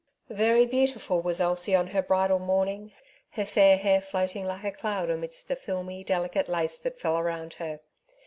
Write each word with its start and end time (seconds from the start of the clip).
Very 0.31 0.65
beautiful 0.65 1.21
was 1.21 1.39
Elsie 1.39 1.75
on 1.75 1.85
her 1.85 2.01
bridal 2.01 2.39
morn 2.39 2.67
ing, 2.69 2.91
her 3.33 3.45
fair 3.45 3.77
hair 3.77 4.01
floating 4.01 4.45
like 4.45 4.63
a 4.63 4.71
cloud 4.71 5.11
amidst 5.11 5.47
the 5.47 5.55
filmy, 5.55 6.03
delicate 6.03 6.49
lace 6.49 6.79
that 6.79 6.99
fell 6.99 7.19
around 7.19 7.53
her. 7.53 7.81